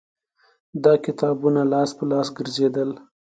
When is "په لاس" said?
1.97-2.27